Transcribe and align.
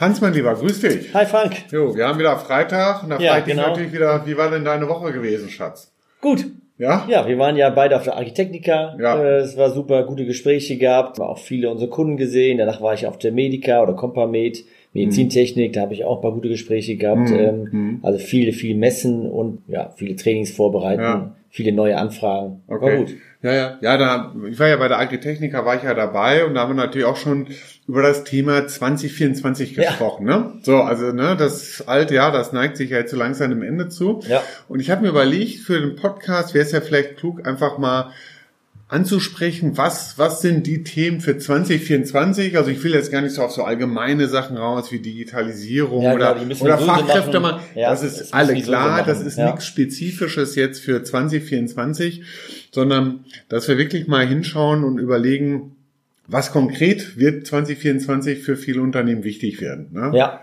Hans, 0.00 0.20
mein 0.20 0.32
Lieber, 0.34 0.54
grüß 0.54 0.80
dich. 0.80 1.14
Hi 1.14 1.26
Frank. 1.26 1.52
Jo, 1.70 1.94
wir 1.94 2.08
haben 2.08 2.18
wieder 2.18 2.36
Freitag 2.36 3.02
und 3.04 3.10
da 3.10 3.18
Ja, 3.18 3.32
frage 3.32 3.40
ich 3.40 3.44
dich 3.46 3.54
genau. 3.54 3.68
natürlich 3.68 3.92
wieder, 3.92 4.26
wie 4.26 4.36
war 4.36 4.50
denn 4.50 4.64
deine 4.64 4.88
Woche 4.88 5.12
gewesen, 5.12 5.48
Schatz? 5.48 5.92
Gut. 6.20 6.46
Ja? 6.78 7.06
Ja, 7.08 7.28
wir 7.28 7.38
waren 7.38 7.56
ja 7.56 7.70
beide 7.70 7.96
auf 7.96 8.02
der 8.04 8.16
Architektika. 8.16 8.96
Ja. 8.98 9.22
Äh, 9.22 9.36
Es 9.38 9.56
war 9.56 9.70
super, 9.70 10.04
gute 10.04 10.24
Gespräche 10.24 10.76
gehabt. 10.78 11.18
War 11.20 11.28
auch 11.28 11.38
viele 11.38 11.70
unserer 11.70 11.90
Kunden 11.90 12.16
gesehen. 12.16 12.58
Danach 12.58 12.80
war 12.80 12.94
ich 12.94 13.06
auf 13.06 13.18
der 13.18 13.30
Medica 13.30 13.82
oder 13.82 13.92
Compamed, 13.94 14.64
Medizintechnik. 14.92 15.74
Da 15.74 15.82
habe 15.82 15.94
ich 15.94 16.04
auch 16.04 16.16
ein 16.16 16.22
paar 16.22 16.32
gute 16.32 16.48
Gespräche 16.48 16.96
gehabt. 16.96 17.30
Ähm, 17.30 18.00
Also 18.02 18.18
viele, 18.18 18.52
viele 18.52 18.76
Messen 18.76 19.30
und 19.30 19.62
ja, 19.68 19.92
viele 19.96 20.16
Trainings 20.16 20.50
vorbereiten. 20.50 21.02
Ja. 21.02 21.36
Viele 21.54 21.70
neue 21.72 21.98
Anfragen. 21.98 22.62
War 22.66 22.80
Okay. 22.82 22.96
gut. 22.96 23.10
Ja, 23.42 23.52
ja, 23.52 23.78
ja, 23.82 23.96
da, 23.98 24.34
ich 24.48 24.58
war 24.58 24.68
ja 24.68 24.76
bei 24.76 24.88
der 24.88 24.98
Agritechnica, 24.98 25.66
war 25.66 25.76
ich 25.76 25.82
ja 25.82 25.92
dabei 25.92 26.46
und 26.46 26.54
da 26.54 26.60
haben 26.62 26.70
wir 26.70 26.82
natürlich 26.82 27.06
auch 27.06 27.18
schon 27.18 27.48
über 27.86 28.00
das 28.00 28.24
Thema 28.24 28.66
2024 28.66 29.76
Ja. 29.76 29.90
gesprochen, 29.90 30.24
ne? 30.24 30.54
So, 30.62 30.78
also, 30.80 31.12
ne, 31.12 31.36
das 31.38 31.86
alte 31.86 32.14
Jahr, 32.14 32.32
das 32.32 32.52
neigt 32.54 32.78
sich 32.78 32.88
ja 32.90 32.98
jetzt 32.98 33.10
so 33.10 33.18
langsam 33.18 33.50
dem 33.50 33.62
Ende 33.62 33.88
zu. 33.90 34.20
Ja. 34.28 34.42
Und 34.68 34.80
ich 34.80 34.90
habe 34.90 35.02
mir 35.02 35.08
überlegt, 35.10 35.58
für 35.60 35.78
den 35.78 35.94
Podcast 35.94 36.54
wäre 36.54 36.64
es 36.64 36.72
ja 36.72 36.80
vielleicht 36.80 37.18
klug, 37.18 37.46
einfach 37.46 37.76
mal 37.76 38.12
anzusprechen, 38.92 39.78
was, 39.78 40.18
was 40.18 40.42
sind 40.42 40.66
die 40.66 40.84
Themen 40.84 41.20
für 41.20 41.38
2024? 41.38 42.56
Also 42.58 42.70
ich 42.70 42.82
will 42.84 42.92
jetzt 42.92 43.10
gar 43.10 43.22
nicht 43.22 43.34
so 43.34 43.42
auf 43.42 43.50
so 43.52 43.64
allgemeine 43.64 44.28
Sachen 44.28 44.56
raus 44.58 44.92
wie 44.92 44.98
Digitalisierung 44.98 46.02
Ja, 46.02 46.14
oder, 46.14 46.34
genau, 46.34 46.54
oder 46.60 46.78
wir 46.78 46.78
so 46.78 46.84
Fachkräfte 46.84 47.40
machen. 47.40 47.56
machen. 47.56 47.64
Ja, 47.74 47.90
das 47.90 48.02
ist 48.02 48.34
alle 48.34 48.54
klar, 48.60 49.02
das 49.04 49.22
ist 49.22 49.38
Ja. 49.38 49.46
nichts 49.46 49.66
Spezifisches 49.66 50.56
jetzt 50.56 50.80
für 50.82 51.02
2024, 51.02 52.22
sondern 52.70 53.24
dass 53.48 53.66
wir 53.66 53.78
wirklich 53.78 54.08
mal 54.08 54.26
hinschauen 54.26 54.84
und 54.84 54.98
überlegen, 54.98 55.74
was 56.28 56.52
konkret 56.52 57.16
wird 57.18 57.46
2024 57.46 58.40
für 58.42 58.56
viele 58.56 58.82
Unternehmen 58.82 59.24
wichtig 59.24 59.60
werden. 59.60 59.88
Ne? 59.92 60.12
Ja. 60.14 60.40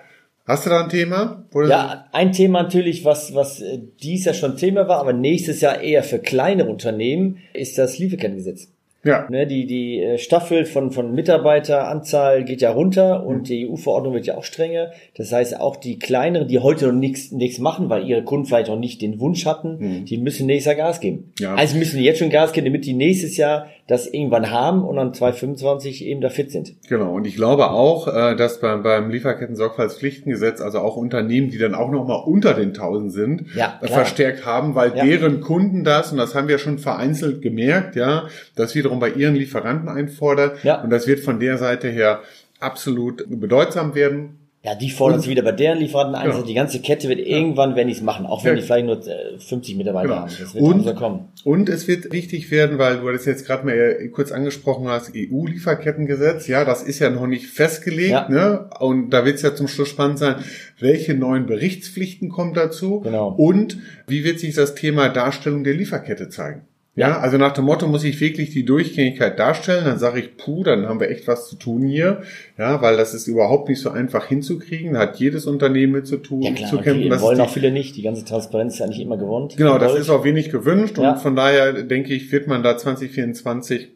Hast 0.49 0.65
du 0.65 0.69
da 0.71 0.83
ein 0.83 0.89
Thema? 0.89 1.45
Ja, 1.69 2.05
ein 2.11 2.31
Thema 2.31 2.63
natürlich, 2.63 3.05
was, 3.05 3.35
was 3.35 3.61
äh, 3.61 3.79
dies 4.01 4.25
Jahr 4.25 4.33
schon 4.33 4.57
Thema 4.57 4.87
war, 4.87 4.99
aber 4.99 5.13
nächstes 5.13 5.61
Jahr 5.61 5.79
eher 5.79 6.03
für 6.03 6.19
kleinere 6.19 6.69
Unternehmen, 6.69 7.37
ist 7.53 7.77
das 7.77 7.99
Lieferkettengesetz. 7.99 8.67
ja. 9.03 9.27
Ne, 9.29 9.45
die, 9.47 9.65
die 9.67 10.01
äh, 10.01 10.17
Staffel 10.17 10.65
von, 10.65 10.91
von 10.91 11.13
Mitarbeiteranzahl 11.13 12.43
geht 12.43 12.61
ja 12.61 12.71
runter 12.71 13.25
und 13.25 13.37
Mhm. 13.39 13.43
die 13.43 13.69
EU-Verordnung 13.69 14.13
wird 14.13 14.25
ja 14.25 14.35
auch 14.37 14.43
strenger. 14.43 14.91
Das 15.15 15.31
heißt, 15.31 15.59
auch 15.59 15.75
die 15.77 15.99
kleineren, 15.99 16.47
die 16.47 16.59
heute 16.59 16.87
noch 16.87 16.93
nichts 16.99 17.31
nichts 17.31 17.59
machen, 17.59 17.89
weil 17.89 18.07
ihre 18.07 18.23
Kunden 18.23 18.45
vielleicht 18.47 18.67
noch 18.69 18.79
nicht 18.79 19.01
den 19.01 19.19
Wunsch 19.19 19.45
hatten, 19.45 20.03
die 20.05 20.17
müssen 20.17 20.47
nächstes 20.47 20.75
Jahr 20.77 20.87
Gas 20.87 20.99
geben. 20.99 21.31
Mhm. 21.39 21.43
Ja. 21.43 21.55
Also 21.55 21.77
müssen 21.77 21.97
die 21.97 22.03
jetzt 22.03 22.19
schon 22.19 22.29
Gas 22.29 22.51
geben, 22.53 22.65
damit 22.65 22.85
die 22.85 22.93
nächstes 22.93 23.37
Jahr 23.37 23.67
das 23.89 24.05
irgendwann 24.07 24.51
haben 24.51 24.83
und 24.83 24.97
dann 24.97 25.13
2025 25.13 26.05
eben 26.05 26.21
da 26.21 26.29
fit 26.29 26.51
sind. 26.51 26.75
Genau, 26.87 27.13
und 27.15 27.25
ich 27.25 27.35
glaube 27.35 27.71
auch, 27.71 28.07
äh, 28.07 28.35
dass 28.35 28.59
beim, 28.59 28.83
beim 28.83 29.09
Lieferketten-Sorgfaltspflichtengesetz, 29.09 30.61
also 30.61 30.79
auch 30.79 30.95
Unternehmen, 30.95 31.49
die 31.49 31.57
dann 31.57 31.73
auch 31.73 31.89
nochmal 31.89 32.21
unter 32.25 32.53
den 32.53 32.69
1000 32.69 33.11
sind, 33.11 33.45
Ja, 33.55 33.79
verstärkt 33.81 34.45
haben, 34.45 34.75
weil 34.75 34.95
Ja. 34.95 35.03
deren 35.03 35.41
Kunden 35.41 35.83
das, 35.83 36.11
und 36.11 36.19
das 36.19 36.35
haben 36.35 36.47
wir 36.47 36.59
schon 36.59 36.77
vereinzelt 36.77 37.41
gemerkt, 37.41 37.95
ja, 37.95 38.27
das 38.55 38.75
wiederum 38.75 38.99
bei 38.99 39.09
ihren 39.09 39.35
Lieferanten 39.35 39.89
einfordert. 39.89 40.63
Ja. 40.63 40.81
Und 40.83 40.91
das 40.91 41.07
wird 41.07 41.19
von 41.21 41.39
der 41.39 41.57
Seite 41.57 41.89
her 41.89 42.21
absolut 42.59 43.25
bedeutsam 43.27 43.95
werden. 43.95 44.37
Ja, 44.61 44.75
die 44.75 44.89
fordern 44.89 45.19
es 45.21 45.27
wieder 45.29 45.41
bei 45.41 45.53
deren 45.53 45.77
Lieferanten 45.79 46.15
ein. 46.15 46.23
Genau. 46.25 46.35
Also 46.35 46.45
die 46.45 46.53
ganze 46.53 46.81
Kette 46.81 47.07
wird 47.07 47.19
irgendwann, 47.19 47.77
wenn 47.77 47.87
die 47.87 47.93
es 47.93 48.01
machen, 48.01 48.25
auch 48.25 48.43
wenn 48.43 48.55
Ja. 48.55 48.59
die 48.59 48.65
vielleicht 48.65 48.85
nur 48.87 48.97
äh, 49.07 49.39
50 49.39 49.77
Mitarbeiter 49.77 50.07
Genau. 50.09 50.19
haben. 50.21 50.31
Das 50.37 50.53
wird 50.53 50.61
Und- 50.63 50.95
kommen. 50.95 51.29
Und 51.45 51.69
es 51.69 51.87
wird 51.87 52.11
wichtig 52.11 52.51
werden, 52.51 52.77
weil 52.77 52.97
du 52.99 53.09
das 53.09 53.23
jetzt 53.23 53.45
gerade 53.45 53.65
mal 53.65 53.73
äh, 53.73 54.07
kurz 54.09 54.33
angesprochen 54.33 54.89
hast, 54.89 55.13
EU-Lieferkettengesetz, 55.15 56.47
ja, 56.47 56.65
das 56.65 56.83
ist 56.83 56.99
ja 56.99 57.09
noch 57.09 57.25
nicht 57.27 57.45
festgelegt, 57.47 58.11
Ja. 58.11 58.27
ne? 58.29 58.69
Und 58.79 59.11
da 59.11 59.23
wird 59.25 59.35
es 59.37 59.43
ja 59.43 59.55
zum 59.55 59.69
Schluss 59.69 59.87
spannend 59.87 60.19
sein, 60.19 60.35
welche 60.79 61.13
neuen 61.13 61.45
Berichtspflichten 61.45 62.27
kommen 62.29 62.53
dazu 62.53 62.99
Genau. 62.99 63.29
und 63.29 63.77
wie 64.07 64.23
wird 64.25 64.39
sich 64.39 64.55
das 64.55 64.75
Thema 64.75 65.07
Darstellung 65.09 65.63
der 65.63 65.73
Lieferkette 65.73 66.27
zeigen. 66.29 66.63
Ja, 66.99 67.19
also 67.19 67.37
nach 67.37 67.53
dem 67.53 67.65
Motto 67.65 67.87
muss 67.87 68.03
ich 68.03 68.19
wirklich 68.19 68.49
die 68.51 68.65
Durchgängigkeit 68.65 69.39
darstellen, 69.39 69.85
dann 69.85 69.99
sage 69.99 70.19
ich, 70.19 70.37
puh, 70.37 70.63
dann 70.63 70.85
haben 70.87 70.99
wir 70.99 71.09
echt 71.09 71.27
was 71.27 71.47
zu 71.49 71.55
tun 71.55 71.83
hier, 71.83 72.21
ja, 72.57 72.81
weil 72.81 72.97
das 72.97 73.13
ist 73.13 73.27
überhaupt 73.27 73.69
nicht 73.69 73.79
so 73.81 73.89
einfach 73.89 74.25
hinzukriegen, 74.27 74.93
da 74.93 74.99
hat 75.01 75.17
jedes 75.17 75.45
Unternehmen 75.45 75.93
mit 75.93 76.07
zu 76.07 76.17
tun, 76.17 76.41
Ja 76.41 76.51
klar, 76.51 76.69
zu 76.69 76.77
kämpfen. 76.77 77.03
die 77.03 77.09
Das 77.09 77.21
wollen 77.21 77.39
auch 77.41 77.49
viele 77.49 77.71
nicht. 77.71 77.95
Die 77.95 78.01
ganze 78.01 78.25
Transparenz 78.25 78.73
ist 78.73 78.79
ja 78.79 78.87
nicht 78.87 78.99
immer 78.99 79.17
gewohnt. 79.17 79.55
Genau, 79.57 79.77
das 79.77 79.95
ist 79.95 80.09
auch 80.09 80.23
wenig 80.23 80.49
gewünscht 80.51 80.97
Ja. 80.97 81.11
und 81.13 81.19
von 81.19 81.35
daher 81.35 81.83
denke 81.83 82.13
ich, 82.13 82.31
wird 82.31 82.47
man 82.47 82.63
da 82.63 82.77
2024 82.77 83.89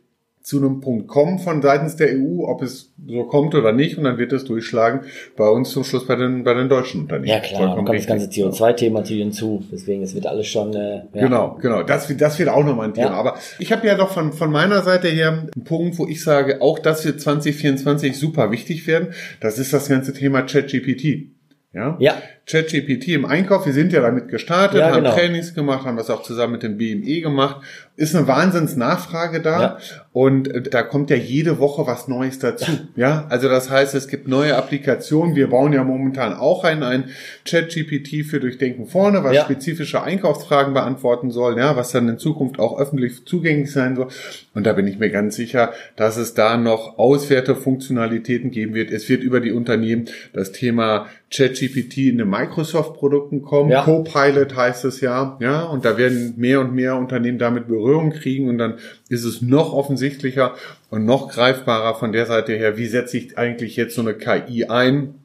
zu 0.43 0.57
einem 0.57 0.81
Punkt 0.81 1.07
kommen 1.07 1.39
von 1.39 1.61
seitens 1.61 1.95
der 1.95 2.09
EU, 2.19 2.43
ob 2.45 2.61
es 2.61 2.91
so 3.07 3.23
kommt 3.23 3.55
oder 3.55 3.71
nicht 3.71 3.97
und 3.97 4.03
dann 4.03 4.17
wird 4.17 4.33
es 4.33 4.43
durchschlagen 4.43 5.01
bei 5.37 5.47
uns 5.47 5.71
zum 5.71 5.85
Schluss 5.85 6.05
bei 6.05 6.17
den, 6.17 6.43
bei 6.43 6.53
den 6.53 6.67
deutschen 6.67 7.01
Unternehmen. 7.01 7.27
Ja 7.29 7.39
klar, 7.39 7.59
Vollkommen 7.59 7.79
und 7.79 7.85
kommt 7.85 7.99
das 7.99 8.07
ganze 8.07 8.27
richtig. 8.27 8.43
CO2-Thema 8.43 8.99
natürlich 8.99 9.23
hinzu. 9.23 9.63
Deswegen, 9.71 10.03
es 10.03 10.13
wird 10.13 10.27
alles 10.27 10.47
schon. 10.47 10.73
Äh, 10.73 10.95
ja. 10.97 11.03
Genau, 11.13 11.57
genau. 11.61 11.83
Das, 11.83 12.09
wird- 12.09 12.19
das 12.19 12.37
wird 12.39 12.49
auch 12.49 12.65
nochmal 12.65 12.89
ein 12.89 12.93
Thema. 12.93 13.07
Ja. 13.07 13.13
Aber 13.13 13.37
ich 13.57 13.71
habe 13.71 13.87
ja 13.87 13.95
doch 13.95 14.09
von, 14.11 14.33
von 14.33 14.51
meiner 14.51 14.81
Seite 14.81 15.07
her 15.07 15.47
einen 15.55 15.63
Punkt, 15.63 15.97
wo 15.97 16.05
ich 16.07 16.21
sage, 16.21 16.61
auch 16.61 16.77
das 16.77 17.05
wird 17.05 17.21
2024 17.21 18.17
super 18.17 18.51
wichtig 18.51 18.85
werden. 18.85 19.13
Das 19.39 19.57
ist 19.59 19.71
das 19.71 19.87
ganze 19.87 20.13
Thema 20.13 20.41
ChatGPT. 20.41 21.29
Ja? 21.73 21.95
Ja, 21.99 22.15
ChatGPT 22.45 23.07
im 23.09 23.25
Einkauf, 23.25 23.65
wir 23.65 23.71
sind 23.73 23.93
ja 23.93 24.01
damit 24.01 24.27
gestartet, 24.27 24.79
Ja, 24.79 24.87
haben 24.91 25.03
genau. 25.03 25.15
Trainings 25.15 25.53
gemacht, 25.53 25.85
haben 25.85 25.95
das 25.95 26.09
auch 26.09 26.23
zusammen 26.23 26.53
mit 26.53 26.63
dem 26.63 26.77
BME 26.77 27.21
gemacht. 27.21 27.61
Ist 27.95 28.15
eine 28.15 28.27
Wahnsinnsnachfrage 28.27 29.39
da 29.39 29.61
Ja. 29.61 29.77
und 30.11 30.47
äh, 30.53 30.61
da 30.61 30.81
kommt 30.81 31.09
ja 31.09 31.15
jede 31.15 31.59
Woche 31.59 31.87
was 31.87 32.07
Neues 32.09 32.39
dazu. 32.39 32.71
Ja, 32.97 33.27
also 33.29 33.47
das 33.47 33.69
heißt, 33.69 33.95
es 33.95 34.07
gibt 34.09 34.27
neue 34.27 34.57
Applikationen. 34.57 35.35
Wir 35.35 35.47
bauen 35.49 35.71
ja 35.73 35.83
momentan 35.85 36.33
auch 36.33 36.63
ein, 36.65 36.83
ein 36.83 37.05
ChatGPT 37.45 38.25
für 38.25 38.39
Durchdenken 38.41 38.87
vorne, 38.87 39.23
was 39.23 39.35
Ja. 39.35 39.43
spezifische 39.43 40.03
Einkaufsfragen 40.03 40.73
beantworten 40.73 41.31
soll, 41.31 41.57
ja, 41.57 41.77
was 41.77 41.91
dann 41.91 42.09
in 42.09 42.17
Zukunft 42.17 42.59
auch 42.59 42.77
öffentlich 42.79 43.25
zugänglich 43.25 43.71
sein 43.71 43.95
soll. 43.95 44.07
Und 44.53 44.65
da 44.65 44.73
bin 44.73 44.87
ich 44.87 44.99
mir 44.99 45.09
ganz 45.11 45.35
sicher, 45.35 45.71
dass 45.95 46.17
es 46.17 46.33
da 46.33 46.57
noch 46.57 46.97
Auswertefunktionalitäten 46.97 48.51
geben 48.51 48.73
wird. 48.73 48.91
Es 48.91 49.07
wird 49.07 49.23
über 49.23 49.39
die 49.39 49.51
Unternehmen 49.51 50.05
das 50.33 50.51
Thema 50.51 51.07
ChatGPT 51.31 51.97
in 52.09 52.17
den 52.19 52.27
Microsoft-Produkten 52.33 53.41
kommen. 53.41 53.69
Ja. 53.71 53.83
Copilot 53.83 54.55
heißt 54.55 54.85
es 54.85 55.01
ja, 55.01 55.37
ja, 55.39 55.63
und 55.63 55.85
da 55.85 55.97
werden 55.97 56.33
mehr 56.37 56.59
und 56.61 56.73
mehr 56.73 56.95
Unternehmen 56.97 57.37
damit 57.37 57.67
Berührung 57.67 58.11
kriegen 58.11 58.49
und 58.49 58.57
dann 58.57 58.75
ist 59.09 59.23
es 59.23 59.41
noch 59.41 59.73
offensichtlicher 59.73 60.53
und 60.89 61.05
noch 61.05 61.29
greifbarer 61.29 61.95
von 61.95 62.11
der 62.11 62.25
Seite 62.25 62.53
her, 62.53 62.77
wie 62.77 62.87
setze 62.87 63.17
ich 63.17 63.37
eigentlich 63.37 63.75
jetzt 63.75 63.95
so 63.95 64.01
eine 64.01 64.13
KI 64.13 64.65
ein? 64.65 65.15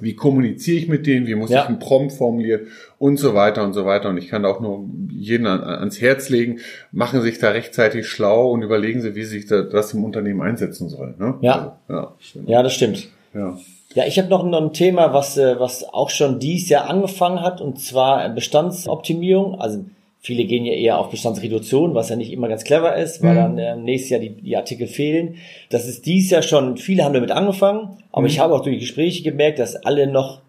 Wie 0.00 0.14
kommuniziere 0.14 0.78
ich 0.78 0.86
mit 0.88 1.08
denen? 1.08 1.26
Wie 1.26 1.34
muss 1.34 1.50
Ja. 1.50 1.62
ich 1.62 1.68
einen 1.68 1.80
Prompt 1.80 2.12
formulieren? 2.12 2.68
Und 3.00 3.16
so 3.18 3.34
weiter 3.34 3.64
und 3.64 3.72
so 3.72 3.84
weiter. 3.84 4.10
Und 4.10 4.16
ich 4.18 4.28
kann 4.28 4.44
auch 4.44 4.60
nur 4.60 4.84
jeden 5.10 5.44
an, 5.46 5.60
ans 5.64 6.00
Herz 6.00 6.28
legen, 6.28 6.60
machen 6.92 7.20
sich 7.20 7.40
da 7.40 7.50
rechtzeitig 7.50 8.06
schlau 8.06 8.52
und 8.52 8.62
überlegen 8.62 9.00
sie, 9.00 9.16
wie 9.16 9.24
sich 9.24 9.46
da, 9.46 9.62
das 9.62 9.94
im 9.94 10.04
Unternehmen 10.04 10.40
einsetzen 10.40 10.88
soll. 10.88 11.16
Ne? 11.18 11.34
Ja. 11.40 11.78
Also, 11.88 12.12
ja, 12.46 12.62
das 12.62 12.74
stimmt. 12.74 13.08
ja. 13.34 13.58
Ja. 13.94 14.04
Ich 14.06 14.18
habe 14.18 14.28
noch 14.28 14.44
ein- 14.44 14.72
Thema, 14.72 15.12
was, 15.12 15.36
äh, 15.36 15.58
was 15.58 15.84
auch 15.92 16.10
schon 16.10 16.38
dieses 16.38 16.68
Jahr 16.68 16.88
angefangen 16.88 17.40
hat, 17.42 17.60
und 17.60 17.80
zwar 17.80 18.28
Bestandsoptimierung. 18.30 19.60
Also 19.60 19.84
viele 20.20 20.44
gehen 20.44 20.64
ja 20.66 20.72
eher 20.72 20.98
auf 20.98 21.10
Bestandsreduktion, 21.10 21.94
was 21.94 22.08
ja 22.08 22.16
nicht 22.16 22.32
immer 22.32 22.48
ganz 22.48 22.64
clever 22.64 22.96
ist, 22.96 23.22
weil 23.22 23.34
dann 23.34 23.58
äh, 23.58 23.76
nächstes 23.76 24.10
Jahr 24.10 24.20
die, 24.20 24.30
die 24.30 24.56
Artikel 24.56 24.86
fehlen. 24.86 25.36
Das 25.70 25.86
ist 25.86 26.06
dieses 26.06 26.30
Jahr 26.30 26.42
schon, 26.42 26.76
viele 26.76 27.04
haben 27.04 27.14
damit 27.14 27.30
angefangen, 27.30 27.96
aber 28.12 28.26
ich 28.26 28.38
habe 28.40 28.54
auch 28.54 28.60
durch 28.62 28.76
die 28.76 28.80
Gespräche 28.80 29.22
gemerkt, 29.22 29.58
dass 29.58 29.76
alle 29.76 30.06
noch 30.06 30.40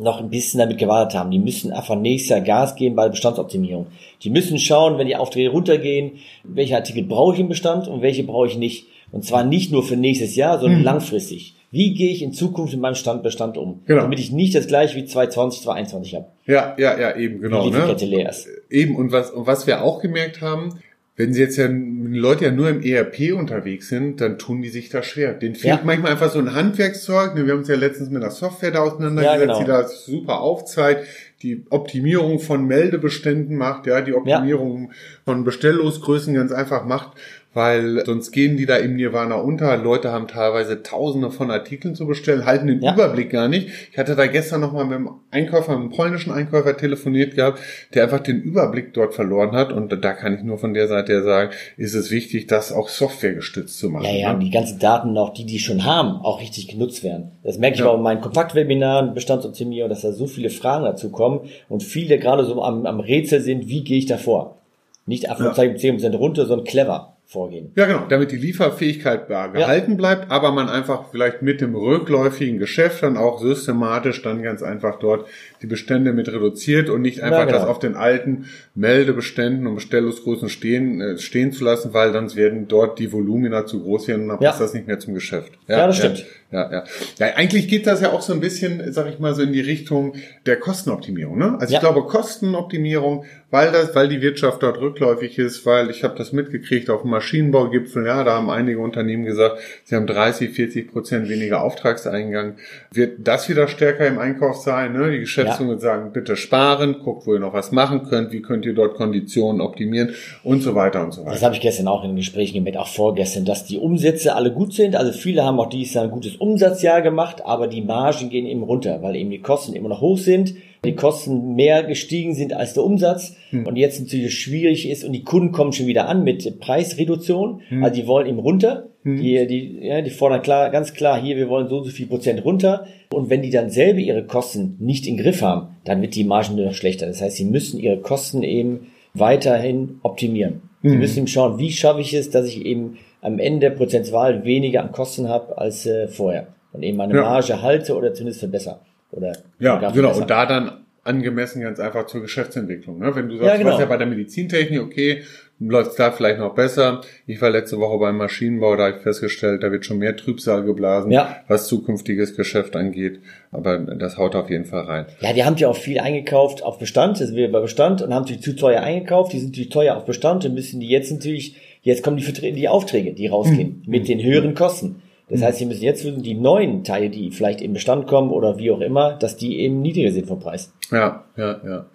noch 0.00 0.20
ein 0.20 0.30
bisschen 0.30 0.60
damit 0.60 0.78
gewartet 0.78 1.18
haben. 1.18 1.32
Die 1.32 1.40
müssen 1.40 1.72
einfach 1.72 1.96
nächstes 1.96 2.30
Jahr 2.30 2.40
Gas 2.40 2.76
geben 2.76 2.94
bei 2.94 3.02
der 3.02 3.10
Bestandsoptimierung. 3.10 3.88
Die 4.22 4.30
müssen 4.30 4.56
schauen, 4.56 4.96
wenn 4.96 5.08
die 5.08 5.16
Aufträge 5.16 5.48
runtergehen, 5.50 6.12
welche 6.44 6.76
Artikel 6.76 7.02
brauche 7.02 7.34
ich 7.34 7.40
im 7.40 7.48
Bestand 7.48 7.88
und 7.88 8.00
welche 8.00 8.22
brauche 8.22 8.46
ich 8.46 8.56
nicht. 8.56 8.86
Und 9.10 9.24
zwar 9.24 9.42
nicht 9.42 9.72
nur 9.72 9.82
für 9.82 9.96
nächstes 9.96 10.36
Jahr, 10.36 10.60
sondern 10.60 10.82
langfristig. 10.84 11.54
Wie 11.70 11.92
gehe 11.94 12.10
ich 12.10 12.22
in 12.22 12.32
Zukunft 12.32 12.72
in 12.72 12.80
meinem 12.80 12.94
Standbestand 12.94 13.58
um? 13.58 13.82
Genau. 13.86 14.02
Damit 14.02 14.18
ich 14.18 14.32
nicht 14.32 14.54
das 14.54 14.66
gleiche 14.66 14.96
wie 14.96 15.04
2020, 15.04 15.62
2021 15.64 16.14
habe. 16.14 16.26
Ja, 16.46 16.74
ja, 16.78 16.98
ja, 16.98 17.16
eben, 17.16 17.40
genau. 17.40 17.64
die 17.68 17.70
Ne? 18.06 18.16
Leer 18.16 18.30
ist. 18.30 18.48
Eben, 18.70 18.96
und 18.96 19.12
was, 19.12 19.30
und 19.30 19.46
was 19.46 19.66
wir 19.66 19.82
auch 19.82 20.00
gemerkt 20.00 20.40
haben, 20.40 20.78
wenn 21.16 21.32
sie 21.34 21.40
jetzt 21.40 21.56
ja, 21.56 21.64
wenn 21.68 22.14
Leute 22.14 22.44
ja 22.44 22.50
nur 22.52 22.68
im 22.70 22.80
ERP 22.80 23.32
unterwegs 23.36 23.88
sind, 23.88 24.20
dann 24.20 24.38
tun 24.38 24.62
die 24.62 24.68
sich 24.68 24.88
da 24.88 25.02
schwer. 25.02 25.34
Den 25.34 25.56
fehlt 25.56 25.78
Ja. 25.78 25.84
manchmal 25.84 26.12
einfach 26.12 26.30
so 26.30 26.38
ein 26.38 26.54
Handwerkszeug. 26.54 27.34
Ne, 27.34 27.44
Wir 27.44 27.52
haben 27.54 27.58
uns 27.58 27.68
ja 27.68 27.74
letztens 27.74 28.08
mit 28.08 28.22
einer 28.22 28.30
Software 28.30 28.70
da 28.70 28.82
auseinandergesetzt, 28.82 29.40
Ja, 29.40 29.46
genau. 29.46 29.58
die 29.58 29.64
das 29.66 30.04
super 30.06 30.40
aufzeigt, 30.40 31.06
die 31.42 31.64
Optimierung 31.70 32.38
von 32.38 32.66
Meldebeständen 32.66 33.56
macht, 33.56 33.86
ja, 33.88 34.00
die 34.00 34.14
Optimierung 34.14 34.92
von 35.24 35.42
Bestelllosgrößen 35.44 36.32
ganz 36.34 36.52
einfach 36.52 36.86
macht. 36.86 37.18
Weil 37.58 38.06
sonst 38.06 38.30
gehen 38.30 38.56
die 38.56 38.66
da 38.66 38.76
im 38.76 38.94
Nirvana 38.94 39.34
unter. 39.34 39.76
Leute 39.76 40.12
haben 40.12 40.28
teilweise 40.28 40.84
tausende 40.84 41.32
von 41.32 41.50
Artikeln 41.50 41.96
zu 41.96 42.06
bestellen, 42.06 42.46
halten 42.46 42.68
den 42.68 42.80
ja. 42.80 42.94
Überblick 42.94 43.30
gar 43.30 43.48
nicht. 43.48 43.68
Ich 43.90 43.98
hatte 43.98 44.14
da 44.14 44.28
gestern 44.28 44.60
nochmal 44.60 44.84
mit 44.84 44.94
einem 44.94 45.10
Einkäufer, 45.32 45.72
einem 45.72 45.90
polnischen 45.90 46.30
Einkäufer 46.30 46.76
telefoniert 46.76 47.34
gehabt, 47.34 47.58
der 47.94 48.04
einfach 48.04 48.20
den 48.20 48.40
Überblick 48.40 48.94
dort 48.94 49.12
verloren 49.12 49.56
hat. 49.56 49.72
Und 49.72 49.90
da 49.90 50.12
kann 50.12 50.36
ich 50.36 50.44
nur 50.44 50.58
von 50.58 50.72
der 50.72 50.86
Seite 50.86 51.14
her 51.14 51.24
sagen, 51.24 51.50
ist 51.76 51.94
es 51.94 52.12
wichtig, 52.12 52.46
das 52.46 52.70
auch 52.70 52.88
Software 52.88 53.34
gestützt 53.34 53.76
zu 53.76 53.90
machen. 53.90 54.04
Ja, 54.04 54.12
ja, 54.12 54.32
ne? 54.34 54.38
die 54.38 54.50
ganzen 54.50 54.78
Daten, 54.78 55.18
auch 55.18 55.34
die, 55.34 55.44
die 55.44 55.58
schon 55.58 55.84
haben, 55.84 56.24
auch 56.24 56.40
richtig 56.40 56.68
genutzt 56.68 57.02
werden. 57.02 57.32
Das 57.42 57.58
merke 57.58 57.74
ich 57.74 57.80
ja. 57.80 57.88
auch 57.88 57.96
in 57.96 58.02
meinen 58.02 58.20
Kontaktwebinaren, 58.20 59.14
Bestandsoptimierung, 59.14 59.90
dass 59.90 60.02
da 60.02 60.12
so 60.12 60.28
viele 60.28 60.50
Fragen 60.50 60.84
dazu 60.84 61.10
kommen 61.10 61.40
und 61.68 61.82
viele 61.82 62.20
gerade 62.20 62.44
so 62.44 62.62
am, 62.62 62.86
am 62.86 63.00
Rätsel 63.00 63.40
sind, 63.40 63.66
wie 63.66 63.82
gehe 63.82 63.98
ich 63.98 64.06
da 64.06 64.16
vor? 64.16 64.58
Nicht 65.06 65.28
einfach 65.28 65.58
ja. 65.58 65.64
10% 65.64 66.14
runter, 66.14 66.46
sondern 66.46 66.64
clever 66.64 67.14
vorgehen. 67.30 67.72
Ja, 67.76 67.84
genau, 67.84 68.06
damit 68.08 68.32
die 68.32 68.38
Lieferfähigkeit 68.38 69.28
gehalten 69.28 69.90
ja. 69.90 69.96
bleibt, 69.98 70.30
aber 70.30 70.50
man 70.50 70.70
einfach 70.70 71.10
vielleicht 71.10 71.42
mit 71.42 71.60
dem 71.60 71.74
rückläufigen 71.74 72.58
Geschäft 72.58 73.02
dann 73.02 73.18
auch 73.18 73.42
systematisch 73.42 74.22
dann 74.22 74.42
ganz 74.42 74.62
einfach 74.62 74.98
dort 74.98 75.26
die 75.60 75.66
Bestände 75.66 76.14
mit 76.14 76.28
reduziert 76.28 76.88
und 76.88 77.02
nicht 77.02 77.20
einfach 77.20 77.40
ja, 77.40 77.44
genau. 77.44 77.58
das 77.58 77.68
auf 77.68 77.80
den 77.80 77.96
alten 77.96 78.46
Meldebeständen 78.74 79.66
und 79.66 79.74
Bestellungsgrößen 79.74 80.48
stehen, 80.48 81.02
äh, 81.02 81.18
stehen 81.18 81.52
zu 81.52 81.64
lassen, 81.64 81.92
weil 81.92 82.12
dann 82.12 82.34
werden 82.34 82.66
dort 82.66 82.98
die 82.98 83.12
Volumina 83.12 83.66
zu 83.66 83.82
groß 83.82 84.08
werden 84.08 84.22
und 84.22 84.28
dann 84.28 84.38
ja. 84.40 84.48
passt 84.48 84.62
das 84.62 84.72
nicht 84.72 84.86
mehr 84.86 84.98
zum 84.98 85.12
Geschäft. 85.12 85.52
Ja, 85.66 85.78
ja 85.78 85.86
das 85.86 85.98
stimmt. 85.98 86.24
Ja, 86.50 86.72
ja. 86.72 86.84
Ja, 87.18 87.26
eigentlich 87.34 87.68
geht 87.68 87.86
das 87.86 88.00
ja 88.00 88.10
auch 88.10 88.22
so 88.22 88.32
ein 88.32 88.40
bisschen, 88.40 88.90
sag 88.90 89.06
ich 89.08 89.18
mal, 89.18 89.34
so 89.34 89.42
in 89.42 89.52
die 89.52 89.60
Richtung 89.60 90.14
der 90.46 90.56
Kostenoptimierung. 90.56 91.36
Ne? 91.36 91.58
Also 91.60 91.74
ich 91.74 91.80
glaube, 91.80 92.04
Kostenoptimierung, 92.04 93.26
weil 93.50 93.72
das, 93.72 93.94
weil 93.94 94.08
die 94.08 94.20
Wirtschaft 94.20 94.62
dort 94.62 94.78
rückläufig 94.78 95.38
ist, 95.38 95.64
weil 95.64 95.88
ich 95.88 96.04
habe 96.04 96.16
das 96.18 96.32
mitgekriegt 96.32 96.90
auf 96.90 97.02
dem 97.02 97.10
Maschinenbaugipfel, 97.10 98.06
ja, 98.06 98.22
da 98.22 98.34
haben 98.34 98.50
einige 98.50 98.80
Unternehmen 98.80 99.24
gesagt, 99.24 99.58
sie 99.84 99.96
haben 99.96 100.06
30, 100.06 100.50
40 100.50 100.92
Prozent 100.92 101.28
weniger 101.30 101.62
Auftragseingang. 101.62 102.56
Wird 102.92 103.26
das 103.26 103.48
wieder 103.48 103.66
stärker 103.68 104.06
im 104.06 104.18
Einkauf 104.18 104.56
sein? 104.56 104.92
Ne? 104.92 105.10
Die 105.12 105.20
Geschäftsführung 105.20 105.74
ja. 105.74 105.78
sagen, 105.78 106.12
bitte 106.12 106.36
sparen, 106.36 106.98
guckt, 107.02 107.26
wo 107.26 107.34
ihr 107.34 107.40
noch 107.40 107.54
was 107.54 107.72
machen 107.72 108.02
könnt, 108.04 108.32
wie 108.32 108.42
könnt 108.42 108.66
ihr 108.66 108.74
dort 108.74 108.96
Konditionen 108.96 109.62
optimieren 109.62 110.14
und 110.42 110.62
so 110.62 110.74
weiter 110.74 111.02
und 111.02 111.12
so 111.12 111.22
weiter. 111.22 111.32
Das 111.32 111.42
habe 111.42 111.54
ich 111.54 111.62
gestern 111.62 111.88
auch 111.88 112.04
in 112.04 112.10
den 112.10 112.16
Gesprächen 112.16 112.54
gemerkt, 112.54 112.76
auch 112.76 112.88
vorgestern, 112.88 113.46
dass 113.46 113.64
die 113.64 113.78
Umsätze 113.78 114.34
alle 114.34 114.52
gut 114.52 114.74
sind. 114.74 114.94
Also 114.94 115.12
viele 115.12 115.42
haben 115.42 115.58
auch 115.58 115.70
dieses 115.70 115.94
Jahr 115.94 116.04
ein 116.04 116.10
gutes 116.10 116.36
Umsatzjahr 116.36 117.00
gemacht, 117.00 117.42
aber 117.46 117.66
die 117.66 117.82
Margen 117.82 118.28
gehen 118.28 118.44
eben 118.44 118.62
runter, 118.62 119.00
weil 119.00 119.16
eben 119.16 119.30
die 119.30 119.40
Kosten 119.40 119.74
immer 119.74 119.88
noch 119.88 120.02
hoch 120.02 120.18
sind 120.18 120.54
die 120.88 120.96
Kosten 120.96 121.54
mehr 121.54 121.84
gestiegen 121.84 122.34
sind 122.34 122.52
als 122.52 122.74
der 122.74 122.84
Umsatz 122.84 123.36
hm. 123.50 123.66
und 123.66 123.76
jetzt 123.76 124.00
natürlich 124.00 124.34
schwierig 124.34 124.88
ist 124.88 125.04
und 125.04 125.12
die 125.12 125.22
Kunden 125.22 125.52
kommen 125.52 125.72
schon 125.72 125.86
wieder 125.86 126.08
an 126.08 126.24
mit 126.24 126.58
Preisreduktion, 126.60 127.60
hm. 127.68 127.84
also 127.84 128.00
die 128.00 128.06
wollen 128.06 128.26
eben 128.26 128.38
runter, 128.38 128.88
hm. 129.02 129.16
die, 129.18 129.46
die, 129.46 129.78
ja, 129.86 130.00
die 130.00 130.10
fordern 130.10 130.42
klar, 130.42 130.70
ganz 130.70 130.94
klar 130.94 131.20
hier, 131.20 131.36
wir 131.36 131.48
wollen 131.48 131.68
so 131.68 131.78
und 131.78 131.84
so 131.84 131.90
viel 131.90 132.06
Prozent 132.06 132.44
runter 132.44 132.86
und 133.12 133.30
wenn 133.30 133.42
die 133.42 133.50
dann 133.50 133.70
selber 133.70 134.00
ihre 134.00 134.24
Kosten 134.24 134.76
nicht 134.80 135.06
im 135.06 135.16
Griff 135.16 135.42
haben, 135.42 135.76
dann 135.84 136.02
wird 136.02 136.14
die 136.14 136.24
Margen 136.24 136.56
nur 136.56 136.66
noch 136.66 136.74
schlechter. 136.74 137.06
Das 137.06 137.22
heißt, 137.22 137.36
sie 137.36 137.44
müssen 137.44 137.78
ihre 137.78 137.98
Kosten 137.98 138.42
eben 138.42 138.88
weiterhin 139.14 140.00
optimieren. 140.02 140.62
Sie 140.82 140.90
hm. 140.90 140.98
müssen 140.98 141.18
eben 141.18 141.26
schauen, 141.26 141.58
wie 141.58 141.70
schaffe 141.70 142.00
ich 142.00 142.14
es, 142.14 142.30
dass 142.30 142.46
ich 142.46 142.64
eben 142.64 142.98
am 143.20 143.38
Ende 143.38 143.70
prozentual 143.70 144.44
weniger 144.44 144.82
an 144.82 144.92
Kosten 144.92 145.28
habe 145.28 145.58
als 145.58 145.86
äh, 145.86 146.08
vorher 146.08 146.48
und 146.72 146.82
eben 146.82 146.96
meine 146.96 147.14
ja. 147.14 147.22
Marge 147.22 147.62
halte 147.62 147.96
oder 147.96 148.14
zumindest 148.14 148.40
verbessere. 148.40 148.80
Oder 149.10 149.36
ja, 149.58 149.90
genau. 149.90 150.16
Und 150.16 150.30
da 150.30 150.46
dann 150.46 150.84
angemessen 151.04 151.62
ganz 151.62 151.80
einfach 151.80 152.06
zur 152.06 152.20
Geschäftsentwicklung. 152.20 152.98
Ne? 152.98 153.14
Wenn 153.14 153.28
du 153.28 153.36
sagst, 153.36 153.46
ja, 153.46 153.56
genau. 153.56 153.64
du 153.64 153.70
warst 153.70 153.80
ja 153.80 153.86
bei 153.86 153.96
der 153.96 154.06
Medizintechnik, 154.06 154.80
okay, 154.80 155.22
läuft 155.58 155.98
da 155.98 156.12
vielleicht 156.12 156.38
noch 156.38 156.54
besser. 156.54 157.00
Ich 157.26 157.40
war 157.40 157.50
letzte 157.50 157.78
Woche 157.78 157.98
beim 157.98 158.16
Maschinenbau, 158.16 158.76
da 158.76 158.86
habe 158.86 158.98
ich 158.98 159.02
festgestellt, 159.02 159.62
da 159.62 159.72
wird 159.72 159.84
schon 159.84 159.98
mehr 159.98 160.16
Trübsal 160.16 160.62
geblasen, 160.64 161.10
ja. 161.10 161.36
was 161.48 161.66
zukünftiges 161.66 162.36
Geschäft 162.36 162.76
angeht. 162.76 163.20
Aber 163.50 163.78
das 163.78 164.18
haut 164.18 164.36
auf 164.36 164.50
jeden 164.50 164.66
Fall 164.66 164.82
rein. 164.82 165.06
Ja, 165.20 165.32
die 165.32 165.44
haben 165.44 165.56
ja 165.56 165.68
auch 165.68 165.76
viel 165.76 165.98
eingekauft 165.98 166.62
auf 166.62 166.78
Bestand, 166.78 167.20
das 167.20 167.34
wir 167.34 167.50
bei 167.50 167.60
Bestand 167.60 168.02
und 168.02 168.14
haben 168.14 168.22
natürlich 168.22 168.42
zu 168.42 168.54
teuer 168.54 168.82
eingekauft. 168.82 169.32
Die 169.32 169.38
sind 169.38 169.48
natürlich 169.48 169.70
teuer 169.70 169.96
auf 169.96 170.04
Bestand 170.04 170.44
und 170.44 170.54
müssen 170.54 170.78
die 170.78 170.88
jetzt 170.88 171.10
natürlich, 171.10 171.56
jetzt 171.82 172.04
kommen 172.04 172.18
die, 172.18 172.52
die 172.52 172.68
Aufträge, 172.68 173.14
die 173.14 173.26
rausgehen, 173.26 173.82
mhm. 173.84 173.90
mit 173.90 174.08
den 174.08 174.22
höheren 174.22 174.54
Kosten. 174.54 175.02
Das 175.30 175.42
heißt, 175.42 175.58
Sie 175.58 175.66
müssen 175.66 175.82
jetzt 175.82 176.04
wissen, 176.04 176.22
die 176.22 176.34
neuen 176.34 176.84
Teile, 176.84 177.10
die 177.10 177.30
vielleicht 177.30 177.60
im 177.60 177.74
Bestand 177.74 178.06
kommen 178.06 178.30
oder 178.30 178.58
wie 178.58 178.70
auch 178.70 178.80
immer, 178.80 179.14
dass 179.14 179.36
die 179.36 179.60
eben 179.60 179.82
niedriger 179.82 180.12
sind 180.12 180.26
vom 180.26 180.40
Preis. 180.40 180.72
Ja, 180.90 181.24
ja, 181.36 181.60
ja. 181.64 181.86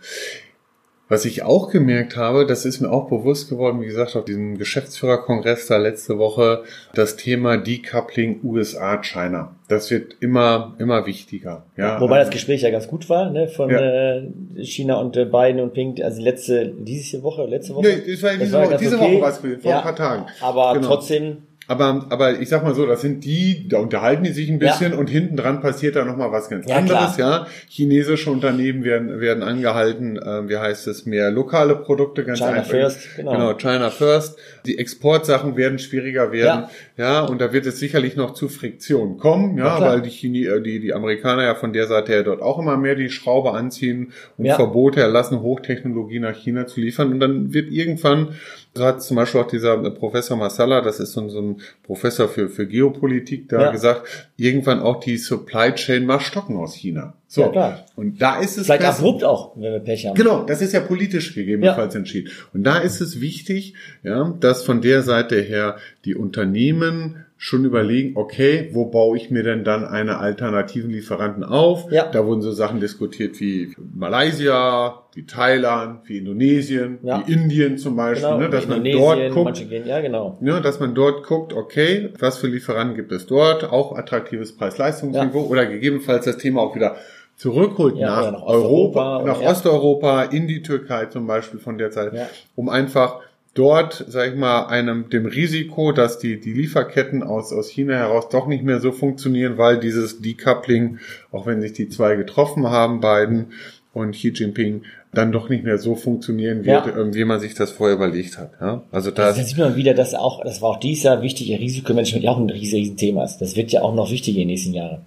Was 1.10 1.26
ich 1.26 1.44
auch 1.44 1.70
gemerkt 1.70 2.16
habe, 2.16 2.48
das 2.48 2.66
ist 2.66 2.80
mir 2.80 2.90
auch 2.90 3.10
bewusst 3.10 3.50
geworden, 3.50 3.82
wie 3.82 3.86
gesagt, 3.86 4.16
auf 4.16 4.26
diesem 4.26 4.58
Geschäftsführerkongress 4.58 5.68
da 5.68 5.78
letzte 5.78 6.18
Woche, 6.18 6.64
das 6.96 7.18
Thema 7.18 7.58
Decoupling 7.58 8.40
USA-China. 8.42 9.54
Das 9.68 9.92
wird 9.92 10.16
immer, 10.22 10.76
immer 10.80 11.06
wichtiger. 11.06 11.66
Ja, 11.76 12.02
Wobei 12.02 12.20
das 12.20 12.32
Gespräch 12.32 12.62
ja 12.62 12.72
ganz 12.72 12.88
gut 12.88 13.10
war, 13.10 13.30
ne, 13.30 13.48
von 13.48 13.70
ja. 13.70 13.80
äh, 13.80 14.30
China 14.62 14.96
und 14.96 15.16
äh, 15.18 15.26
Biden 15.26 15.60
und 15.60 15.74
Pink, 15.74 16.02
also 16.02 16.22
letzte, 16.22 16.74
diese 16.80 17.22
Woche, 17.22 17.46
letzte 17.46 17.76
Woche. 17.76 17.88
Nee, 17.88 18.12
das 18.12 18.24
war 18.24 18.32
diese, 18.32 18.44
das 18.44 18.52
war 18.54 18.66
Woche, 18.66 18.78
diese 18.80 18.96
okay. 18.96 19.14
Woche 19.14 19.22
war 19.22 19.30
es 19.30 19.38
vor 19.38 19.50
ja, 19.72 19.78
ein 19.78 19.84
paar 19.84 19.96
Tagen. 19.96 20.26
Aber 20.42 20.74
genau. 20.74 20.88
trotzdem, 20.88 21.38
aber, 21.68 22.06
aber 22.10 22.40
ich 22.40 22.50
sag 22.50 22.64
mal 22.64 22.76
so, 22.76 22.86
das 22.86 23.02
sind 23.02 23.24
die, 23.24 23.68
da 23.68 23.78
unterhalten 23.78 24.24
die 24.24 24.32
sich 24.32 24.50
ein 24.50 24.60
bisschen 24.60 24.94
ja. 24.94 24.98
und 24.98 25.10
hinten 25.10 25.38
dran 25.38 25.62
passiert 25.62 25.96
da 25.96 26.04
nochmal 26.04 26.32
was 26.32 26.50
ganz 26.50 26.68
ja, 26.68 26.78
anderes, 26.78 27.16
klar. 27.16 27.48
ja. 27.48 27.48
Chinesische 27.70 28.30
Unternehmen 28.30 28.84
werden, 28.84 29.22
werden 29.22 29.44
angehalten, 29.44 30.18
äh, 30.18 30.50
wie 30.50 30.58
heißt 30.58 30.88
es, 30.88 31.06
mehr 31.06 31.32
lokale 31.32 31.76
Produkte, 31.76 32.24
ganz 32.24 32.40
China 32.40 32.52
einfach. 32.52 32.72
First, 32.72 33.16
genau. 33.16 33.32
genau. 33.32 33.54
China 33.56 33.90
First. 33.90 34.38
Die 34.66 34.78
Exportsachen 34.78 35.56
werden 35.56 35.80
schwieriger 35.80 36.32
werden, 36.32 36.66
ja. 36.98 37.22
ja, 37.22 37.22
und 37.22 37.40
da 37.40 37.54
wird 37.54 37.66
es 37.66 37.80
sicherlich 37.80 38.16
noch 38.16 38.34
zu 38.34 38.50
Friktion 38.50 39.18
kommen, 39.18 39.58
ja, 39.58 39.80
weil 39.80 40.02
die, 40.02 40.10
Chine 40.10 40.48
äh, 40.48 40.62
die, 40.62 40.80
die 40.80 40.94
Amerikaner 40.94 41.44
ja 41.44 41.56
von 41.56 41.74
der 41.74 41.88
Seite 41.88 42.12
her 42.12 42.24
dort 42.24 42.42
auch 42.42 42.60
immer 42.60 42.78
mehr 42.78 42.96
die 42.96 43.10
Schraube 43.10 43.52
anziehen 43.52 44.12
und. 44.38 44.56
Verbote 44.56 45.02
erlassen, 45.02 45.42
Hochtechnologie 45.42 46.20
nach 46.20 46.36
China 46.36 46.68
zu 46.68 46.82
liefern 46.82 47.12
und 47.12 47.20
dann 47.20 47.54
wird 47.54 47.72
irgendwann 47.72 48.36
so 48.76 48.86
hat 48.86 49.04
zum 49.04 49.18
Beispiel 49.18 49.42
auch 49.42 49.48
dieser 49.48 49.78
Professor 49.92 50.36
Masala, 50.36 50.82
das 50.82 51.00
ist 51.00 51.14
so, 51.14 51.30
so 51.30 51.40
ein 51.40 51.53
Professor 51.84 52.28
für, 52.28 52.50
für 52.50 52.68
Geopolitik, 52.68 53.50
da 53.50 53.64
ja. 53.64 53.72
gesagt, 53.72 54.30
irgendwann 54.38 54.80
auch 54.80 55.00
die 55.00 55.18
Supply 55.18 55.74
Chain 55.74 56.06
mal 56.06 56.20
stocken 56.20 56.58
aus 56.58 56.76
China. 56.76 57.14
So. 57.28 57.42
Ja, 57.42 57.50
klar. 57.50 57.86
Und 57.96 58.22
da 58.22 58.40
ist 58.40 58.58
es. 58.58 58.66
Vielleicht 58.66 58.84
abrupt 58.84 59.24
auch, 59.24 59.56
wenn 59.56 59.72
wir 59.72 59.80
Pech 59.80 60.06
haben. 60.06 60.16
Genau, 60.16 60.44
das 60.44 60.62
ist 60.62 60.74
ja 60.74 60.82
politisch 60.82 61.34
gegebenenfalls 61.34 61.94
ja. 61.94 62.00
entschieden. 62.00 62.32
Und 62.54 62.64
da 62.64 62.78
ist 62.78 63.02
es 63.02 63.22
wichtig, 63.22 63.74
ja, 64.04 64.34
dass 64.40 64.64
von 64.64 64.82
der 64.82 65.02
Seite 65.02 65.42
her 65.42 65.78
die 66.06 66.16
Unternehmen 66.16 67.26
schon 67.44 67.66
überlegen, 67.66 68.16
okay, 68.16 68.70
wo 68.72 68.86
baue 68.86 69.18
ich 69.18 69.30
mir 69.30 69.44
denn 69.44 69.66
dann 69.66 69.84
eine 69.84 70.20
alternativen 70.20 70.90
Lieferanten 70.90 71.44
auf? 71.44 71.92
Ja. 71.92 72.06
Da 72.10 72.26
wurden 72.26 72.42
so 72.42 72.54
Sachen 72.54 72.80
diskutiert 72.80 73.38
wie 73.42 73.76
Malaysia, 73.94 75.04
wie 75.14 75.26
Thailand, 75.26 76.08
wie 76.08 76.20
Indonesien, 76.20 77.00
ja. 77.04 77.22
wie 77.28 77.34
Indien 77.34 77.78
zum 77.78 77.98
Beispiel, 77.98 78.30
genau, 78.30 78.40
ne, 78.40 78.50
dass 78.50 78.66
man 78.66 78.82
dort 78.86 79.32
guckt, 79.32 79.70
gehen, 79.70 79.86
ja, 79.86 80.00
genau. 80.00 80.38
ne, 80.40 80.62
dass 80.62 80.80
man 80.80 80.96
dort 80.96 81.28
guckt, 81.28 81.52
okay, 81.52 82.12
was 82.18 82.38
für 82.38 82.48
Lieferanten 82.48 82.96
gibt 82.96 83.12
es 83.12 83.26
dort, 83.26 83.66
auch 83.66 83.98
attraktives 83.98 84.56
Preis-Leistungsniveau 84.56 85.40
ja. 85.40 85.50
oder 85.50 85.66
gegebenenfalls 85.66 86.24
das 86.24 86.38
Thema 86.38 86.62
auch 86.62 86.74
wieder 86.76 86.96
zurückholt 87.36 87.98
ja, 87.98 88.08
nach, 88.08 88.32
nach 88.32 88.44
Europa, 88.44 89.22
nach 89.22 89.42
Osteuropa, 89.42 90.24
in 90.24 90.48
die 90.48 90.62
Türkei 90.62 91.08
zum 91.08 91.28
Beispiel 91.28 91.60
von 91.60 91.78
der 91.78 91.92
Zeit, 91.92 92.14
um 92.56 92.70
einfach 92.70 93.20
dort, 93.54 94.06
sag 94.08 94.32
ich 94.32 94.36
mal, 94.36 94.68
einem 94.68 95.10
dem 95.10 95.26
Risiko, 95.26 95.92
dass 95.92 96.20
die 96.20 96.40
die 96.40 96.54
Lieferketten 96.54 97.24
aus 97.24 97.54
aus 97.54 97.70
China 97.70 97.94
heraus 97.94 98.30
doch 98.30 98.48
nicht 98.48 98.64
mehr 98.64 98.80
so 98.80 98.92
funktionieren, 98.92 99.58
weil 99.58 99.80
dieses 99.80 100.22
Decoupling, 100.22 101.00
auch 101.32 101.46
wenn 101.46 101.62
sich 101.62 101.74
die 101.74 101.90
zwei 101.90 102.16
getroffen 102.16 102.68
haben, 102.68 103.00
beiden 103.00 103.54
und 103.94 104.12
Xi 104.12 104.30
Jinping, 104.30 104.84
dann 105.14 105.32
doch 105.32 105.50
nicht 105.50 105.64
mehr 105.64 105.78
so 105.78 105.96
funktionieren 105.96 106.66
wird, 106.66 106.88
ja. 106.88 106.98
Ähm, 106.98 107.14
wie 107.14 107.24
man 107.24 107.40
sich 107.40 107.54
das 107.54 107.72
vorher 107.72 107.96
überlegt 107.96 108.38
hat. 108.40 108.52
Ja? 108.60 108.82
Also 108.92 109.12
da 109.12 109.28
das 109.28 109.48
sieht 109.48 109.58
man 109.58 109.76
wieder, 109.76 109.94
dass 109.94 110.16
auch, 110.16 110.44
das 110.44 110.62
war 110.62 110.72
auch 110.72 110.80
dieser 110.80 111.22
wichtige 111.22 111.60
Risikomanagement 111.60 112.24
ja 112.24 112.32
auch 112.32 112.40
ein 112.40 112.50
riesiges 112.50 112.96
Thema 112.96 113.24
ist. 113.24 113.38
Das 113.38 113.56
wird 113.56 113.72
ja 113.72 113.84
auch 113.84 113.94
noch 113.94 114.10
wichtiger 114.10 114.38
in 114.38 114.48
den 114.48 114.56
nächsten 114.56 114.74
Jahren. 114.74 115.06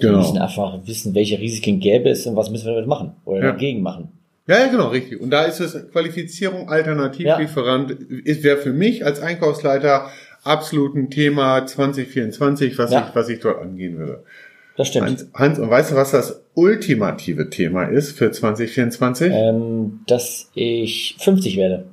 Genau. 0.00 0.14
Wir 0.14 0.18
müssen 0.18 0.38
einfach 0.38 0.80
wissen, 0.86 1.14
welche 1.14 1.38
Risiken 1.38 1.78
gäbe 1.78 2.08
es 2.08 2.26
und 2.26 2.34
was 2.34 2.50
müssen 2.50 2.66
wir 2.66 2.74
damit 2.74 2.88
machen 2.88 3.12
oder 3.24 3.38
ja. 3.38 3.52
dagegen 3.52 3.82
machen. 3.82 4.08
Ja, 4.46 4.58
ja, 4.58 4.66
genau, 4.66 4.88
richtig. 4.88 5.20
Und 5.20 5.30
da 5.30 5.44
ist 5.44 5.60
es 5.60 5.90
Qualifizierung, 5.90 6.68
Alternativlieferant, 6.68 7.96
ja. 8.24 8.42
wäre 8.42 8.58
für 8.58 8.72
mich 8.72 9.04
als 9.04 9.20
Einkaufsleiter 9.20 10.10
absolut 10.42 10.94
ein 10.94 11.08
Thema 11.08 11.64
2024, 11.64 12.76
was 12.78 12.92
ja. 12.92 13.08
ich, 13.08 13.14
was 13.14 13.28
ich 13.30 13.40
dort 13.40 13.62
angehen 13.62 13.98
würde. 13.98 14.22
Das 14.76 14.88
stimmt. 14.88 15.06
Hans, 15.06 15.26
Hans, 15.32 15.58
und 15.58 15.70
weißt 15.70 15.92
du, 15.92 15.94
was 15.94 16.10
das 16.10 16.42
ultimative 16.52 17.48
Thema 17.48 17.84
ist 17.84 18.18
für 18.18 18.30
2024? 18.30 19.32
Ähm, 19.32 20.00
dass 20.06 20.50
ich 20.54 21.16
50 21.20 21.56
werde. 21.56 21.86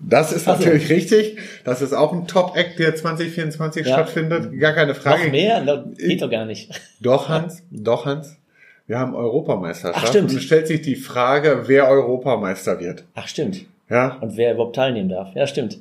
Das 0.00 0.32
ist 0.32 0.46
natürlich 0.46 0.90
richtig. 0.90 1.38
Das 1.64 1.82
ist 1.82 1.92
auch 1.92 2.12
ein 2.12 2.26
Top-Act, 2.26 2.78
der 2.78 2.94
2024 2.94 3.86
ja. 3.86 3.92
stattfindet. 3.94 4.58
Gar 4.58 4.72
keine 4.72 4.94
Frage. 4.94 5.24
Noch 5.24 5.32
mehr? 5.32 5.64
Das 5.64 5.98
geht 5.98 6.22
doch 6.22 6.30
gar 6.30 6.44
nicht. 6.44 6.70
Doch, 7.00 7.28
Hans. 7.28 7.62
Doch, 7.70 8.06
Hans 8.06 8.38
wir 8.88 8.98
haben 8.98 9.14
Europameisterschaft. 9.14 10.02
Ach, 10.02 10.08
stimmt. 10.08 10.30
Und 10.30 10.38
es 10.38 10.42
stellt 10.42 10.66
sich 10.66 10.80
die 10.80 10.96
Frage, 10.96 11.64
wer 11.66 11.88
Europameister 11.88 12.80
wird. 12.80 13.04
Ach, 13.14 13.28
stimmt. 13.28 13.66
Ja. 13.90 14.16
Und 14.20 14.36
wer 14.36 14.54
überhaupt 14.54 14.76
teilnehmen 14.76 15.10
darf. 15.10 15.34
Ja, 15.34 15.46
stimmt. 15.46 15.78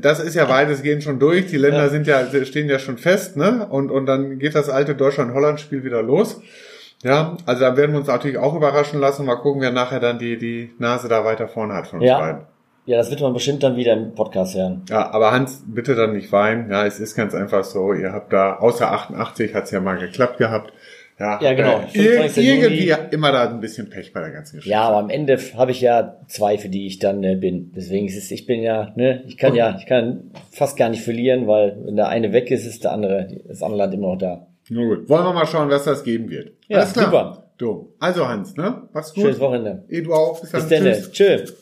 Das 0.00 0.20
ist 0.20 0.34
ja 0.34 0.48
weitestgehend 0.48 1.02
schon 1.02 1.18
durch. 1.18 1.46
Die 1.48 1.56
Länder 1.56 1.82
ja. 1.82 1.88
sind 1.88 2.06
ja, 2.06 2.24
stehen 2.44 2.68
ja 2.68 2.78
schon 2.78 2.98
fest, 2.98 3.36
ne? 3.36 3.66
Und, 3.68 3.90
und 3.90 4.06
dann 4.06 4.38
geht 4.38 4.54
das 4.54 4.68
alte 4.68 4.94
Deutschland-Holland-Spiel 4.94 5.84
wieder 5.84 6.02
los. 6.02 6.40
Ja, 7.02 7.36
also 7.46 7.62
da 7.62 7.76
werden 7.76 7.92
wir 7.92 7.98
uns 7.98 8.08
natürlich 8.08 8.38
auch 8.38 8.54
überraschen 8.54 9.00
lassen. 9.00 9.26
Mal 9.26 9.36
gucken, 9.36 9.60
wer 9.60 9.72
nachher 9.72 10.00
dann 10.00 10.18
die, 10.18 10.38
die 10.38 10.70
Nase 10.78 11.08
da 11.08 11.24
weiter 11.24 11.48
vorne 11.48 11.74
hat 11.74 11.88
von 11.88 11.98
uns 11.98 12.08
ja. 12.08 12.18
beiden. 12.18 12.40
Ja, 12.86 12.98
das 12.98 13.10
wird 13.10 13.20
man 13.20 13.32
bestimmt 13.32 13.62
dann 13.62 13.76
wieder 13.76 13.92
im 13.92 14.14
Podcast 14.14 14.54
hören. 14.56 14.82
Ja, 14.88 15.10
aber 15.12 15.32
Hans, 15.32 15.62
bitte 15.66 15.94
dann 15.94 16.12
nicht 16.12 16.30
weinen. 16.32 16.70
Ja, 16.70 16.86
es 16.86 17.00
ist 17.00 17.14
ganz 17.14 17.34
einfach 17.34 17.64
so. 17.64 17.92
Ihr 17.92 18.12
habt 18.12 18.32
da, 18.32 18.56
außer 18.56 18.90
88 18.90 19.54
hat's 19.54 19.70
ja 19.70 19.80
mal 19.80 19.98
geklappt 19.98 20.38
gehabt. 20.38 20.72
Ja, 21.20 21.38
ja 21.42 21.52
genau. 21.52 21.82
Äh, 21.92 22.30
irgendwie 22.34 22.94
immer 23.10 23.30
da 23.30 23.50
ein 23.50 23.60
bisschen 23.60 23.90
Pech 23.90 24.14
bei 24.14 24.20
der 24.20 24.30
ganzen 24.30 24.56
Geschichte. 24.56 24.72
Ja, 24.72 24.84
aber 24.84 24.96
am 24.96 25.10
Ende 25.10 25.38
habe 25.54 25.70
ich 25.70 25.82
ja 25.82 26.16
zwei, 26.28 26.56
für 26.56 26.70
die 26.70 26.86
ich 26.86 26.98
dann 26.98 27.22
äh, 27.22 27.36
bin. 27.36 27.72
Deswegen 27.76 28.06
ist 28.08 28.16
es, 28.16 28.30
ich 28.30 28.46
bin 28.46 28.62
ja, 28.62 28.94
ne, 28.96 29.22
ich 29.26 29.36
kann 29.36 29.50
okay. 29.50 29.58
ja, 29.58 29.76
ich 29.78 29.84
kann 29.84 30.30
fast 30.50 30.78
gar 30.78 30.88
nicht 30.88 31.02
verlieren, 31.02 31.46
weil 31.46 31.76
wenn 31.84 31.96
der 31.96 32.08
eine 32.08 32.32
weg 32.32 32.50
ist, 32.50 32.66
ist 32.66 32.84
der 32.84 32.92
andere, 32.92 33.28
das 33.46 33.62
andere 33.62 33.80
Land 33.80 33.92
immer 33.94 34.08
noch 34.08 34.18
da. 34.18 34.46
Na 34.70 34.82
gut. 34.82 35.08
Wollen 35.10 35.24
wir 35.24 35.32
mal 35.34 35.46
schauen, 35.46 35.68
was 35.68 35.84
das 35.84 36.04
geben 36.04 36.30
wird. 36.30 36.52
Ja, 36.68 36.78
Alles 36.78 36.94
klar. 36.94 37.04
super. 37.04 37.52
Du. 37.58 37.92
Also 38.00 38.26
Hans, 38.26 38.56
ne? 38.56 38.88
Was 38.92 39.12
gut. 39.12 39.24
Schönes 39.24 39.40
Wochenende. 39.40 39.84
Eh, 39.90 40.00
du 40.00 40.14
auch. 40.14 40.40
Bis 40.40 40.50
dann. 40.50 40.68
Bis 40.68 40.70
dann. 40.70 41.12
Tschüss. 41.12 41.12
Tschüss. 41.12 41.54